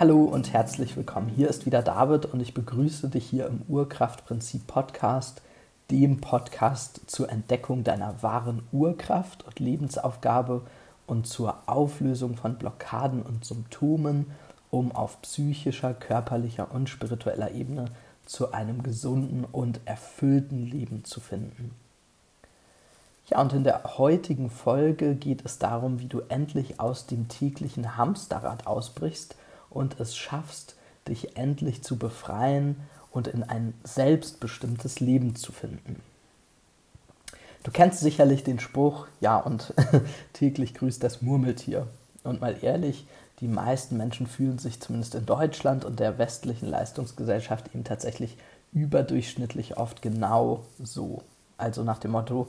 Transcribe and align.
Hallo 0.00 0.24
und 0.24 0.54
herzlich 0.54 0.96
willkommen. 0.96 1.28
Hier 1.28 1.50
ist 1.50 1.66
wieder 1.66 1.82
David 1.82 2.24
und 2.24 2.40
ich 2.40 2.54
begrüße 2.54 3.10
dich 3.10 3.28
hier 3.28 3.46
im 3.46 3.60
Urkraftprinzip 3.68 4.66
Podcast, 4.66 5.42
dem 5.90 6.22
Podcast 6.22 7.02
zur 7.06 7.28
Entdeckung 7.28 7.84
deiner 7.84 8.22
wahren 8.22 8.62
Urkraft 8.72 9.44
und 9.44 9.60
Lebensaufgabe 9.60 10.62
und 11.06 11.26
zur 11.26 11.58
Auflösung 11.66 12.34
von 12.34 12.56
Blockaden 12.56 13.20
und 13.20 13.44
Symptomen, 13.44 14.30
um 14.70 14.90
auf 14.90 15.20
psychischer, 15.20 15.92
körperlicher 15.92 16.72
und 16.72 16.88
spiritueller 16.88 17.50
Ebene 17.50 17.84
zu 18.24 18.52
einem 18.52 18.82
gesunden 18.82 19.44
und 19.44 19.80
erfüllten 19.84 20.64
Leben 20.64 21.04
zu 21.04 21.20
finden. 21.20 21.74
Ja, 23.26 23.42
und 23.42 23.52
in 23.52 23.64
der 23.64 23.98
heutigen 23.98 24.48
Folge 24.48 25.14
geht 25.14 25.44
es 25.44 25.58
darum, 25.58 26.00
wie 26.00 26.08
du 26.08 26.20
endlich 26.30 26.80
aus 26.80 27.04
dem 27.04 27.28
täglichen 27.28 27.98
Hamsterrad 27.98 28.66
ausbrichst 28.66 29.36
und 29.70 29.98
es 30.00 30.16
schaffst, 30.16 30.76
dich 31.08 31.36
endlich 31.36 31.82
zu 31.82 31.96
befreien 31.96 32.76
und 33.10 33.26
in 33.26 33.42
ein 33.42 33.74
selbstbestimmtes 33.84 35.00
Leben 35.00 35.36
zu 35.36 35.52
finden. 35.52 36.02
Du 37.62 37.70
kennst 37.70 38.00
sicherlich 38.00 38.44
den 38.44 38.58
Spruch, 38.58 39.06
ja, 39.20 39.36
und 39.36 39.74
täglich 40.32 40.74
grüßt 40.74 41.02
das 41.02 41.22
Murmeltier. 41.22 41.86
Und 42.22 42.40
mal 42.40 42.56
ehrlich, 42.62 43.06
die 43.40 43.48
meisten 43.48 43.96
Menschen 43.96 44.26
fühlen 44.26 44.58
sich 44.58 44.80
zumindest 44.80 45.14
in 45.14 45.26
Deutschland 45.26 45.84
und 45.84 46.00
der 46.00 46.18
westlichen 46.18 46.68
Leistungsgesellschaft 46.68 47.74
eben 47.74 47.84
tatsächlich 47.84 48.36
überdurchschnittlich 48.72 49.76
oft 49.76 50.02
genau 50.02 50.64
so. 50.78 51.22
Also 51.56 51.82
nach 51.82 51.98
dem 51.98 52.12
Motto, 52.12 52.48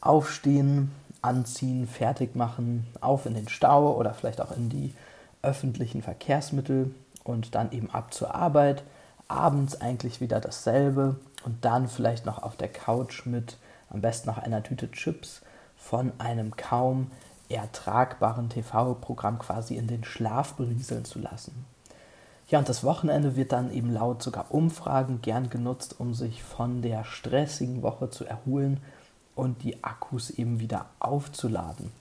aufstehen, 0.00 0.92
anziehen, 1.20 1.86
fertig 1.86 2.36
machen, 2.36 2.86
auf 3.00 3.26
in 3.26 3.34
den 3.34 3.48
Stau 3.48 3.96
oder 3.96 4.14
vielleicht 4.14 4.40
auch 4.40 4.56
in 4.56 4.68
die 4.68 4.94
öffentlichen 5.42 6.02
Verkehrsmittel 6.02 6.94
und 7.24 7.54
dann 7.54 7.72
eben 7.72 7.90
ab 7.90 8.12
zur 8.12 8.34
Arbeit, 8.34 8.82
abends 9.28 9.80
eigentlich 9.80 10.20
wieder 10.20 10.40
dasselbe 10.40 11.16
und 11.44 11.64
dann 11.64 11.88
vielleicht 11.88 12.26
noch 12.26 12.42
auf 12.42 12.56
der 12.56 12.68
Couch 12.68 13.26
mit 13.26 13.58
am 13.90 14.00
besten 14.00 14.28
noch 14.28 14.38
einer 14.38 14.62
Tüte 14.62 14.90
Chips 14.90 15.42
von 15.76 16.12
einem 16.18 16.56
kaum 16.56 17.10
ertragbaren 17.48 18.50
TV-Programm 18.50 19.38
quasi 19.38 19.76
in 19.76 19.86
den 19.86 20.04
Schlaf 20.04 20.54
berieseln 20.54 21.04
zu 21.04 21.18
lassen. 21.18 21.64
Ja, 22.48 22.58
und 22.58 22.68
das 22.68 22.82
Wochenende 22.82 23.36
wird 23.36 23.52
dann 23.52 23.72
eben 23.72 23.92
laut 23.92 24.22
sogar 24.22 24.52
Umfragen 24.52 25.20
gern 25.20 25.50
genutzt, 25.50 25.96
um 25.98 26.14
sich 26.14 26.42
von 26.42 26.80
der 26.82 27.04
stressigen 27.04 27.82
Woche 27.82 28.10
zu 28.10 28.24
erholen 28.24 28.80
und 29.34 29.62
die 29.62 29.84
Akkus 29.84 30.30
eben 30.30 30.58
wieder 30.58 30.86
aufzuladen. 30.98 31.92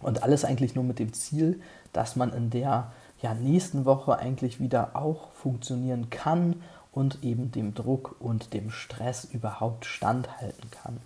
Und 0.00 0.22
alles 0.22 0.44
eigentlich 0.44 0.74
nur 0.74 0.84
mit 0.84 0.98
dem 0.98 1.12
Ziel, 1.12 1.60
dass 1.92 2.16
man 2.16 2.32
in 2.32 2.50
der 2.50 2.92
ja, 3.20 3.34
nächsten 3.34 3.84
Woche 3.84 4.18
eigentlich 4.18 4.60
wieder 4.60 4.96
auch 4.96 5.32
funktionieren 5.32 6.10
kann 6.10 6.62
und 6.92 7.22
eben 7.22 7.52
dem 7.52 7.74
Druck 7.74 8.16
und 8.18 8.52
dem 8.52 8.70
Stress 8.70 9.24
überhaupt 9.24 9.84
standhalten 9.84 10.70
kann. 10.70 10.98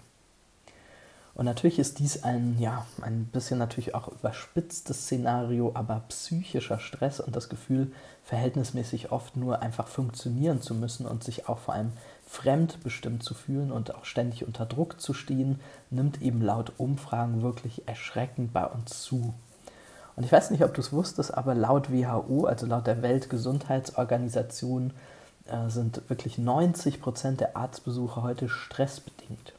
Und 1.34 1.46
natürlich 1.46 1.80
ist 1.80 1.98
dies 1.98 2.22
ein, 2.22 2.56
ja, 2.60 2.86
ein 3.02 3.24
bisschen 3.26 3.58
natürlich 3.58 3.94
auch 3.94 4.08
überspitztes 4.08 5.02
Szenario, 5.02 5.72
aber 5.74 6.04
psychischer 6.08 6.78
Stress 6.78 7.18
und 7.18 7.34
das 7.34 7.48
Gefühl, 7.48 7.90
verhältnismäßig 8.22 9.10
oft 9.10 9.36
nur 9.36 9.60
einfach 9.60 9.88
funktionieren 9.88 10.62
zu 10.62 10.74
müssen 10.74 11.06
und 11.06 11.24
sich 11.24 11.48
auch 11.48 11.58
vor 11.58 11.74
allem 11.74 11.92
fremdbestimmt 12.26 13.22
zu 13.22 13.34
fühlen 13.34 13.70
und 13.70 13.94
auch 13.94 14.04
ständig 14.04 14.46
unter 14.46 14.66
Druck 14.66 15.00
zu 15.00 15.14
stehen, 15.14 15.60
nimmt 15.90 16.22
eben 16.22 16.40
laut 16.40 16.72
Umfragen 16.78 17.42
wirklich 17.42 17.86
erschreckend 17.86 18.52
bei 18.52 18.66
uns 18.66 19.02
zu. 19.02 19.34
Und 20.16 20.24
ich 20.24 20.32
weiß 20.32 20.50
nicht, 20.50 20.64
ob 20.64 20.74
du 20.74 20.80
es 20.80 20.92
wusstest, 20.92 21.34
aber 21.34 21.54
laut 21.54 21.92
WHO, 21.92 22.44
also 22.44 22.66
laut 22.66 22.86
der 22.86 23.02
Weltgesundheitsorganisation, 23.02 24.92
äh, 25.46 25.68
sind 25.68 26.02
wirklich 26.08 26.38
90 26.38 27.00
Prozent 27.00 27.40
der 27.40 27.56
Arztbesuche 27.56 28.22
heute 28.22 28.48
stressbedingt. 28.48 29.52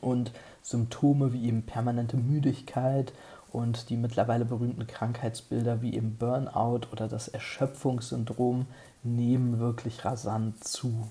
Und 0.00 0.32
Symptome 0.62 1.32
wie 1.32 1.46
eben 1.46 1.62
permanente 1.62 2.16
Müdigkeit 2.16 3.12
und 3.50 3.90
die 3.90 3.96
mittlerweile 3.96 4.44
berühmten 4.44 4.86
Krankheitsbilder 4.86 5.82
wie 5.82 5.94
eben 5.94 6.16
Burnout 6.16 6.82
oder 6.92 7.08
das 7.08 7.28
Erschöpfungssyndrom 7.28 8.66
nehmen 9.02 9.58
wirklich 9.58 10.04
rasant 10.04 10.62
zu. 10.62 11.08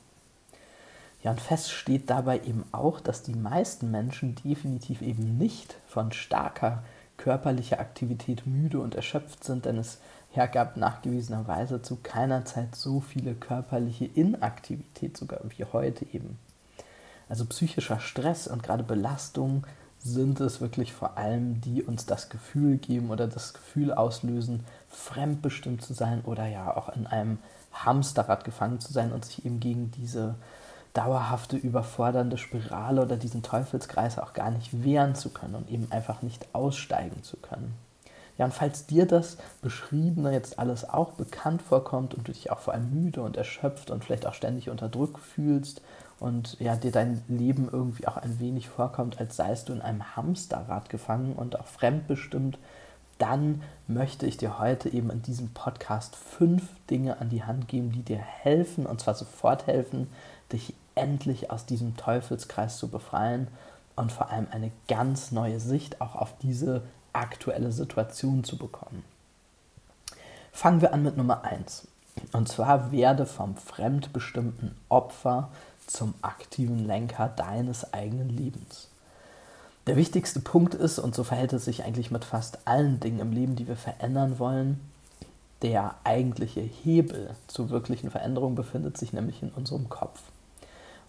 Ja, 1.21 1.31
und 1.31 1.41
fest 1.41 1.71
steht 1.71 2.09
dabei 2.09 2.39
eben 2.39 2.63
auch, 2.71 3.01
dass 3.01 3.23
die 3.23 3.35
meisten 3.35 3.91
Menschen 3.91 4.35
definitiv 4.35 5.01
eben 5.01 5.37
nicht 5.37 5.75
von 5.87 6.11
starker 6.11 6.83
körperlicher 7.17 7.79
Aktivität 7.79 8.47
müde 8.47 8.79
und 8.79 8.95
erschöpft 8.95 9.43
sind, 9.43 9.65
denn 9.65 9.77
es 9.77 9.99
hergab 10.31 10.77
nachgewiesenerweise 10.77 11.81
zu 11.81 11.97
keiner 11.97 12.45
Zeit 12.45 12.75
so 12.75 13.01
viele 13.01 13.33
körperliche 13.33 14.05
Inaktivität, 14.05 15.17
sogar 15.17 15.41
wie 15.49 15.65
heute 15.65 16.05
eben. 16.13 16.39
Also 17.27 17.45
psychischer 17.45 17.99
Stress 17.99 18.47
und 18.47 18.63
gerade 18.63 18.83
Belastung 18.83 19.65
sind 20.01 20.39
es 20.39 20.61
wirklich 20.61 20.93
vor 20.93 21.17
allem, 21.17 21.59
die 21.61 21.83
uns 21.83 22.05
das 22.05 22.29
Gefühl 22.29 22.77
geben 22.77 23.09
oder 23.09 23.27
das 23.27 23.53
Gefühl 23.53 23.93
auslösen, 23.93 24.63
fremdbestimmt 24.89 25.81
zu 25.81 25.93
sein 25.93 26.21
oder 26.23 26.47
ja 26.47 26.75
auch 26.75 26.89
in 26.89 27.05
einem 27.05 27.39
Hamsterrad 27.73 28.45
gefangen 28.45 28.79
zu 28.79 28.93
sein 28.93 29.11
und 29.11 29.25
sich 29.25 29.45
eben 29.45 29.59
gegen 29.59 29.91
diese 29.91 30.35
dauerhafte, 30.93 31.57
überfordernde 31.57 32.37
Spirale 32.37 33.01
oder 33.01 33.17
diesen 33.17 33.43
Teufelskreis 33.43 34.17
auch 34.17 34.33
gar 34.33 34.51
nicht 34.51 34.83
wehren 34.83 35.15
zu 35.15 35.29
können 35.29 35.55
und 35.55 35.69
eben 35.69 35.91
einfach 35.91 36.21
nicht 36.21 36.47
aussteigen 36.53 37.23
zu 37.23 37.37
können. 37.37 37.73
Ja, 38.37 38.45
und 38.45 38.53
falls 38.53 38.85
dir 38.85 39.05
das 39.05 39.37
Beschriebene 39.61 40.31
jetzt 40.31 40.59
alles 40.59 40.89
auch 40.89 41.11
bekannt 41.11 41.61
vorkommt 41.61 42.13
und 42.15 42.27
du 42.27 42.31
dich 42.31 42.51
auch 42.51 42.59
vor 42.59 42.73
allem 42.73 43.03
müde 43.03 43.21
und 43.21 43.35
erschöpft 43.35 43.91
und 43.91 44.03
vielleicht 44.03 44.25
auch 44.25 44.33
ständig 44.33 44.69
unter 44.69 44.87
Druck 44.87 45.19
fühlst 45.19 45.81
und 46.21 46.57
ja, 46.59 46.77
dir 46.77 46.91
dein 46.91 47.21
Leben 47.27 47.69
irgendwie 47.71 48.07
auch 48.07 48.15
ein 48.15 48.39
wenig 48.39 48.69
vorkommt, 48.69 49.19
als 49.19 49.35
seist 49.35 49.67
du 49.67 49.73
in 49.73 49.81
einem 49.81 50.15
Hamsterrad 50.15 50.89
gefangen 50.89 51.33
und 51.33 51.59
auch 51.59 51.67
fremdbestimmt, 51.67 52.57
dann 53.17 53.61
möchte 53.87 54.25
ich 54.25 54.37
dir 54.37 54.59
heute 54.59 54.87
eben 54.89 55.09
in 55.09 55.21
diesem 55.21 55.49
Podcast 55.49 56.15
fünf 56.15 56.63
Dinge 56.89 57.19
an 57.19 57.29
die 57.29 57.43
Hand 57.43 57.67
geben, 57.67 57.91
die 57.91 58.03
dir 58.03 58.17
helfen, 58.17 58.85
und 58.85 59.01
zwar 59.01 59.15
sofort 59.15 59.67
helfen, 59.67 60.07
dich 60.51 60.73
endlich 60.95 61.51
aus 61.51 61.65
diesem 61.65 61.95
Teufelskreis 61.97 62.77
zu 62.77 62.89
befreien 62.89 63.47
und 63.95 64.11
vor 64.11 64.29
allem 64.29 64.47
eine 64.51 64.71
ganz 64.87 65.31
neue 65.31 65.59
Sicht 65.59 66.01
auch 66.01 66.15
auf 66.15 66.37
diese 66.41 66.83
aktuelle 67.13 67.71
Situation 67.71 68.43
zu 68.43 68.57
bekommen. 68.57 69.03
Fangen 70.51 70.81
wir 70.81 70.93
an 70.93 71.03
mit 71.03 71.17
Nummer 71.17 71.43
1. 71.43 71.87
Und 72.33 72.49
zwar 72.49 72.91
werde 72.91 73.25
vom 73.25 73.55
fremdbestimmten 73.55 74.75
Opfer 74.89 75.49
zum 75.87 76.13
aktiven 76.21 76.85
Lenker 76.85 77.29
deines 77.29 77.93
eigenen 77.93 78.29
Lebens. 78.29 78.89
Der 79.87 79.95
wichtigste 79.95 80.39
Punkt 80.39 80.75
ist, 80.75 80.99
und 80.99 81.15
so 81.15 81.23
verhält 81.23 81.53
es 81.53 81.65
sich 81.65 81.83
eigentlich 81.83 82.11
mit 82.11 82.25
fast 82.25 82.67
allen 82.67 82.99
Dingen 82.99 83.19
im 83.19 83.31
Leben, 83.31 83.55
die 83.55 83.67
wir 83.67 83.77
verändern 83.77 84.37
wollen, 84.37 84.79
der 85.61 85.95
eigentliche 86.03 86.61
Hebel 86.61 87.35
zur 87.47 87.69
wirklichen 87.69 88.11
Veränderung 88.11 88.55
befindet 88.55 88.97
sich 88.97 89.13
nämlich 89.13 89.41
in 89.41 89.49
unserem 89.49 89.89
Kopf. 89.89 90.21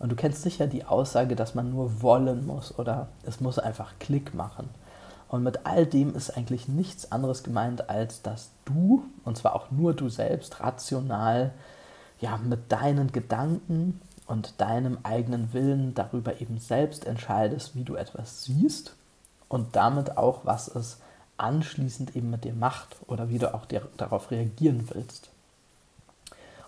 Und 0.01 0.11
du 0.11 0.17
kennst 0.17 0.43
sicher 0.43 0.67
die 0.67 0.87
Aussage, 0.87 1.37
dass 1.37 1.55
man 1.55 1.71
nur 1.71 2.03
wollen 2.03 2.47
muss 2.47 2.77
oder 2.77 3.09
es 3.25 3.41
muss 3.41 3.59
einfach 3.59 3.93
Klick 4.01 4.35
machen. 4.35 4.69
Und 5.29 5.45
mit 5.45 5.65
all 5.65 5.87
dem 5.87 6.17
ist 6.17 6.37
eigentlich 6.37 6.67
nichts 6.67 7.13
anderes 7.13 7.45
gemeint, 7.45 7.89
als 7.89 8.23
dass 8.23 8.51
du, 8.65 9.05
und 9.25 9.37
zwar 9.37 9.55
auch 9.55 9.71
nur 9.71 9.95
du 9.95 10.09
selbst, 10.09 10.61
rational, 10.61 11.53
ja, 12.19 12.39
mit 12.39 12.73
deinen 12.73 13.13
Gedanken 13.13 14.01
und 14.27 14.61
deinem 14.61 14.99
eigenen 15.03 15.53
Willen 15.53 15.95
darüber 15.95 16.41
eben 16.41 16.59
selbst 16.59 17.05
entscheidest, 17.05 17.77
wie 17.77 17.85
du 17.85 17.95
etwas 17.95 18.45
siehst 18.45 18.95
und 19.49 19.77
damit 19.77 20.17
auch, 20.17 20.45
was 20.45 20.69
es 20.69 20.99
anschließend 21.37 22.17
eben 22.17 22.31
mit 22.31 22.45
dir 22.45 22.55
macht 22.55 22.97
oder 23.07 23.29
wie 23.29 23.39
du 23.39 23.55
auch 23.55 23.67
darauf 23.97 24.31
reagieren 24.31 24.89
willst. 24.93 25.29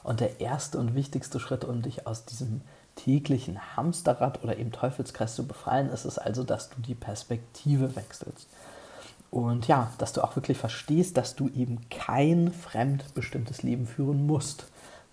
Und 0.02 0.20
der 0.20 0.40
erste 0.40 0.79
und 0.79 0.94
wichtigste 0.94 1.40
Schritt, 1.40 1.64
um 1.64 1.82
dich 1.82 2.06
aus 2.06 2.25
diesem 2.25 2.61
täglichen 2.97 3.77
Hamsterrad 3.77 4.43
oder 4.43 4.59
eben 4.59 4.73
Teufelskreis 4.73 5.35
zu 5.35 5.47
befreien, 5.47 5.91
ist 5.91 6.05
es 6.05 6.19
also, 6.19 6.44
dass 6.44 6.71
du 6.71 6.81
die 6.81 6.94
Perspektive 6.94 7.97
wechselst. 7.97 8.49
Und 9.31 9.67
ja, 9.67 9.91
dass 9.97 10.12
du 10.12 10.23
auch 10.23 10.37
wirklich 10.37 10.59
verstehst, 10.59 11.17
dass 11.17 11.35
du 11.35 11.49
eben 11.49 11.89
kein 11.89 12.53
fremdbestimmtes 12.53 13.62
Leben 13.62 13.87
führen 13.87 14.27
musst. 14.27 14.67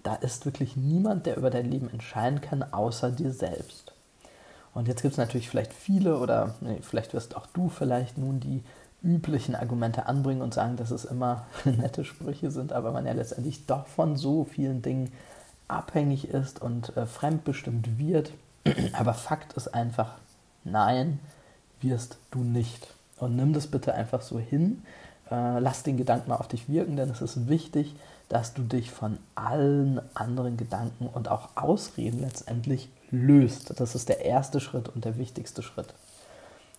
Da 0.04 0.16
ist 0.16 0.46
wirklich 0.46 0.76
niemand, 0.76 1.26
der 1.26 1.38
über 1.38 1.50
dein 1.50 1.72
Leben 1.72 1.90
entscheiden 1.90 2.42
kann, 2.42 2.64
außer 2.64 3.12
dir 3.12 3.31
selbst. 3.31 3.94
Und 4.74 4.88
jetzt 4.88 5.02
gibt 5.02 5.14
es 5.14 5.18
natürlich 5.18 5.50
vielleicht 5.50 5.74
viele 5.74 6.20
oder 6.20 6.56
nee, 6.62 6.80
vielleicht 6.81 7.14
wirst 7.14 7.36
auch 7.36 7.48
du 7.48 7.70
vielleicht 7.70 8.18
nun 8.18 8.40
die 8.40 8.62
üblichen 9.02 9.56
Argumente 9.56 10.06
anbringen 10.06 10.42
und 10.42 10.54
sagen, 10.54 10.76
dass 10.76 10.92
es 10.92 11.06
immer 11.06 11.48
nette 11.66 12.04
Sprüche 12.04 12.52
sind, 12.52 12.74
aber 12.74 12.92
man 12.92 13.06
ja 13.06 13.14
letztendlich 13.14 13.66
doch 13.66 13.88
von 13.88 14.18
so 14.18 14.44
vielen 14.44 14.81
Dingen 14.81 15.12
abhängig 15.69 16.30
ist 16.30 16.62
und 16.62 16.95
äh, 16.98 17.06
fremdbestimmt 17.06 17.98
wird. 17.98 18.33
Aber 18.94 19.13
Fakt 19.13 19.54
ist 19.54 19.74
einfach, 19.74 20.16
nein, 20.63 21.19
wirst 21.81 22.18
du 22.31 22.39
nicht. 22.39 22.88
Und 23.18 23.36
nimm 23.36 23.54
das 23.54 23.68
bitte 23.68 23.94
einfach 23.94 24.21
so 24.21 24.39
hin, 24.39 24.83
äh, 25.30 25.60
lass 25.60 25.83
den 25.83 25.98
Gedanken 25.98 26.30
mal 26.30 26.38
auf 26.38 26.48
dich 26.48 26.69
wirken, 26.69 26.95
denn 26.95 27.10
es 27.10 27.21
ist 27.21 27.48
wichtig, 27.48 27.95
dass 28.30 28.54
du 28.54 28.62
dich 28.62 28.92
von 28.92 29.18
allen 29.36 30.00
anderen 30.16 30.56
Gedanken 30.56 31.07
und 31.07 31.30
auch 31.30 31.50
Ausreden 31.56 32.19
letztendlich 32.21 32.89
löst. 33.12 33.80
Das 33.80 33.95
ist 33.95 34.07
der 34.10 34.24
erste 34.24 34.60
Schritt 34.60 34.88
und 34.89 35.04
der 35.04 35.18
wichtigste 35.18 35.63
Schritt. 35.63 35.94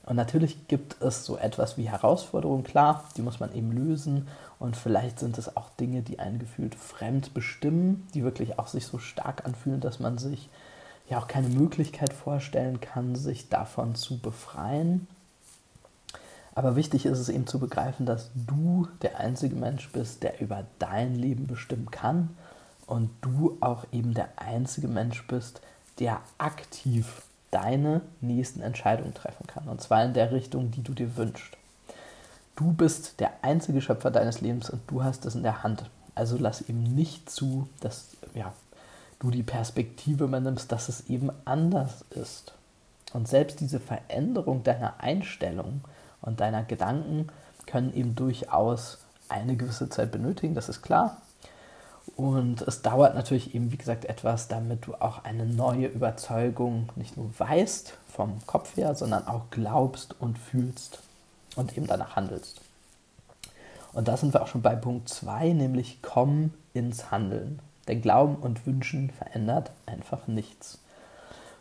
Und 0.07 0.17
natürlich 0.17 0.67
gibt 0.67 1.01
es 1.03 1.25
so 1.25 1.37
etwas 1.37 1.77
wie 1.77 1.89
Herausforderungen, 1.89 2.65
klar, 2.65 3.05
die 3.17 3.23
muss 3.23 3.39
man 3.39 3.55
eben 3.55 3.71
lösen. 3.71 4.29
Und 4.59 4.77
vielleicht 4.77 5.19
sind 5.19 5.39
es 5.39 5.57
auch 5.57 5.71
Dinge, 5.79 6.03
die 6.03 6.19
einen 6.19 6.39
gefühlt 6.39 6.75
fremd 6.75 7.35
bestimmen, 7.35 8.09
die 8.15 8.25
wirklich 8.25 8.59
auch 8.59 8.67
sich 8.67 8.87
so 8.87 8.99
stark 8.99 9.45
anfühlen, 9.45 9.81
dass 9.81 10.01
man 10.01 10.19
sich 10.19 10.49
ja 11.09 11.19
auch 11.19 11.29
keine 11.29 11.49
Möglichkeit 11.49 12.13
vorstellen 12.13 12.81
kann, 12.81 13.15
sich 13.17 13.49
davon 13.49 13.95
zu 13.95 14.19
befreien. 14.19 15.07
Aber 16.55 16.77
wichtig 16.77 17.07
ist 17.07 17.19
es 17.19 17.29
eben 17.29 17.47
zu 17.47 17.59
begreifen, 17.59 18.07
dass 18.07 18.31
du 18.35 18.89
der 19.03 19.19
einzige 19.19 19.57
Mensch 19.57 19.91
bist, 19.93 20.23
der 20.23 20.41
über 20.41 20.65
dein 20.79 21.15
Leben 21.15 21.47
bestimmen 21.47 21.91
kann 21.91 22.37
und 22.87 23.11
du 23.21 23.57
auch 23.61 23.85
eben 23.93 24.15
der 24.15 24.31
einzige 24.37 24.89
Mensch 24.89 25.27
bist, 25.27 25.61
der 25.99 26.21
aktiv 26.39 27.23
deine 27.51 28.03
nächsten 28.21 28.61
Entscheidungen 28.61 29.15
treffen 29.15 29.47
kann. 29.47 29.69
Und 29.69 29.81
zwar 29.81 30.05
in 30.05 30.15
der 30.15 30.33
Richtung, 30.33 30.71
die 30.71 30.83
du 30.83 30.95
dir 30.95 31.17
wünschst. 31.17 31.57
Du 32.57 32.73
bist 32.73 33.21
der 33.21 33.33
einzige 33.43 33.81
Schöpfer 33.81 34.11
deines 34.11 34.41
Lebens 34.41 34.71
und 34.71 34.83
du 34.87 35.03
hast 35.03 35.25
es 35.25 35.35
in 35.35 35.43
der 35.43 35.63
Hand. 35.63 35.89
Also 36.15 36.37
lass 36.39 36.63
eben 36.63 36.83
nicht 36.83 37.31
zu, 37.31 37.69
dass 37.81 38.17
ja, 38.35 38.53
du 39.19 39.31
die 39.31 39.43
Perspektive 39.43 40.25
übernimmst, 40.25 40.71
dass 40.71 40.89
es 40.89 41.09
eben 41.09 41.31
anders 41.45 42.05
ist. 42.11 42.53
Und 43.13 43.29
selbst 43.29 43.61
diese 43.61 43.81
Veränderung 43.81 44.63
deiner 44.63 45.01
Einstellung 45.01 45.81
und 46.21 46.41
deiner 46.41 46.63
Gedanken 46.63 47.29
können 47.67 47.95
eben 47.95 48.15
durchaus 48.15 48.99
eine 49.29 49.57
gewisse 49.57 49.89
Zeit 49.89 50.11
benötigen, 50.13 50.55
das 50.55 50.69
ist 50.69 50.83
klar. 50.83 51.23
Und 52.17 52.63
es 52.63 52.83
dauert 52.83 53.15
natürlich 53.15 53.55
eben, 53.55 53.73
wie 53.73 53.77
gesagt, 53.77 54.05
etwas, 54.05 54.49
damit 54.49 54.87
du 54.87 54.95
auch 54.95 55.25
eine 55.25 55.47
neue 55.47 55.87
Überzeugung 55.87 56.91
nicht 56.97 57.17
nur 57.17 57.31
weißt 57.39 57.97
vom 58.13 58.45
Kopf 58.47 58.77
her, 58.77 58.95
sondern 58.95 59.27
auch 59.27 59.45
glaubst 59.51 60.21
und 60.21 60.39
fühlst 60.39 61.03
und 61.57 61.77
eben 61.77 61.87
danach 61.87 62.17
handelst. 62.17 62.61
Und 63.93 64.09
da 64.09 64.17
sind 64.17 64.35
wir 64.35 64.43
auch 64.43 64.47
schon 64.47 64.63
bei 64.63 64.77
Punkt 64.77 65.09
2, 65.09 65.53
nämlich 65.53 66.01
komm 66.03 66.53
ins 66.75 67.11
Handeln. 67.11 67.61
Denn 67.89 68.03
Glauben 68.03 68.37
und 68.37 68.67
Wünschen 68.67 69.11
verändert 69.11 69.71
einfach 69.87 70.27
nichts. 70.27 70.79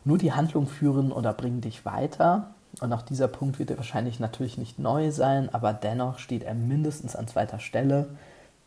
Nur 0.05 0.17
die 0.17 0.33
Handlung 0.33 0.67
führen 0.67 1.11
oder 1.11 1.33
bringen 1.33 1.61
dich 1.61 1.85
weiter. 1.85 2.51
Und 2.81 2.93
auch 2.93 3.01
dieser 3.01 3.27
Punkt 3.27 3.57
wird 3.57 3.71
dir 3.71 3.77
wahrscheinlich 3.77 4.19
natürlich 4.19 4.57
nicht 4.57 4.77
neu 4.77 5.11
sein, 5.11 5.53
aber 5.53 5.73
dennoch 5.73 6.19
steht 6.19 6.43
er 6.43 6.53
mindestens 6.53 7.15
an 7.15 7.27
zweiter 7.27 7.59
Stelle. 7.59 8.09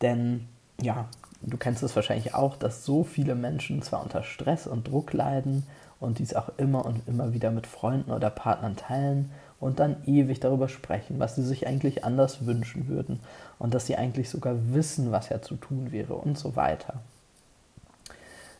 Denn 0.01 0.47
ja, 0.81 1.05
du 1.45 1.57
kennst 1.57 1.83
es 1.83 1.95
wahrscheinlich 1.95 2.33
auch, 2.33 2.55
dass 2.55 2.85
so 2.85 3.03
viele 3.03 3.35
Menschen 3.35 3.81
zwar 3.81 4.03
unter 4.03 4.23
Stress 4.23 4.67
und 4.67 4.87
Druck 4.87 5.13
leiden 5.13 5.65
und 5.99 6.19
dies 6.19 6.33
auch 6.33 6.49
immer 6.57 6.85
und 6.85 7.07
immer 7.07 7.33
wieder 7.33 7.51
mit 7.51 7.67
Freunden 7.67 8.11
oder 8.11 8.29
Partnern 8.29 8.75
teilen 8.75 9.31
und 9.59 9.79
dann 9.79 10.03
ewig 10.05 10.39
darüber 10.39 10.67
sprechen, 10.67 11.19
was 11.19 11.35
sie 11.35 11.43
sich 11.43 11.67
eigentlich 11.67 12.03
anders 12.03 12.45
wünschen 12.45 12.87
würden 12.87 13.19
und 13.59 13.73
dass 13.73 13.85
sie 13.85 13.95
eigentlich 13.95 14.29
sogar 14.29 14.55
wissen, 14.73 15.11
was 15.11 15.29
ja 15.29 15.41
zu 15.41 15.55
tun 15.55 15.91
wäre 15.91 16.15
und 16.15 16.37
so 16.37 16.55
weiter. 16.55 16.95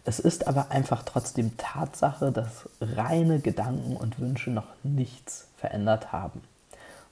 Es 0.06 0.19
ist 0.19 0.47
aber 0.47 0.71
einfach 0.71 1.03
trotzdem 1.03 1.56
Tatsache, 1.57 2.31
dass 2.31 2.69
reine 2.81 3.39
Gedanken 3.39 3.95
und 3.95 4.19
Wünsche 4.19 4.51
noch 4.51 4.68
nichts 4.83 5.47
verändert 5.56 6.12
haben. 6.12 6.41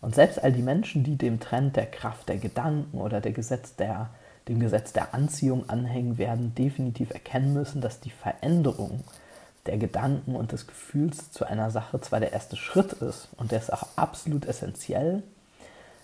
Und 0.02 0.16
selbst 0.16 0.44
all 0.44 0.52
die 0.52 0.64
Menschen, 0.64 1.04
die 1.04 1.16
dem 1.16 1.40
Trend 1.40 1.76
der 1.76 1.86
Kraft 1.86 2.28
der 2.28 2.38
Gedanken 2.38 2.98
oder 3.00 3.22
der 3.22 3.32
Gesetz 3.32 3.76
der 3.76 4.10
dem 4.48 4.60
Gesetz 4.60 4.94
der 4.94 5.14
Anziehung 5.14 5.70
anhängen, 5.70 6.18
werden 6.18 6.56
definitiv 6.56 7.12
erkennen 7.12 7.54
müssen, 7.54 7.82
dass 7.82 8.00
die 8.00 8.12
Veränderung 8.12 9.04
der 9.66 9.78
Gedanken 9.78 10.36
und 10.36 10.52
des 10.52 10.68
Gefühls 10.68 11.32
zu 11.32 11.46
einer 11.46 11.70
Sache 11.70 12.02
zwar 12.02 12.20
der 12.20 12.34
erste 12.34 12.56
Schritt 12.56 12.94
ist 12.94 13.30
und 13.38 13.52
der 13.52 13.60
ist 13.60 13.72
auch 13.72 13.88
absolut 13.96 14.46
essentiell, 14.46 15.22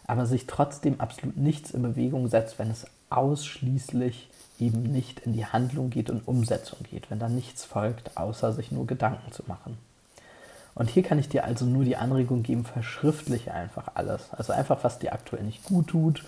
aber 0.06 0.25
sich 0.25 0.45
trotzdem 0.48 1.01
absolut 1.01 1.38
nichts 1.38 1.72
in 1.72 1.81
Bewegung 1.81 2.28
setzt, 2.28 2.60
wenn 2.60 2.69
es 2.69 2.86
ausschließlich 3.10 4.30
eben 4.60 4.84
nicht 4.84 5.22
in 5.22 5.34
die 5.34 5.45
Handlung 5.45 5.89
geht 5.89 6.10
und 6.10 6.28
Umsetzung 6.28 6.80
geht, 6.89 7.10
wenn 7.10 7.19
da 7.19 7.30
nichts 7.30 7.66
folgt, 7.66 8.16
außer 8.18 8.54
sich 8.54 8.72
nur 8.72 8.88
Gedanken 8.88 9.31
zu 9.31 9.44
machen. 9.48 9.78
Und 10.75 10.89
hier 10.89 11.04
kann 11.04 11.18
ich 11.18 11.28
dir 11.28 11.44
also 11.44 11.66
nur 11.66 11.84
die 11.84 11.98
Anregung 11.98 12.44
geben, 12.44 12.63
verschriftliche 12.63 13.51
einfach 13.51 13.92
alles. 13.95 14.31
Also 14.31 14.54
einfach, 14.54 14.84
was 14.84 15.00
dir 15.00 15.13
aktuell 15.13 15.44
nicht 15.44 15.63
gut 15.63 15.88
tut, 15.88 16.24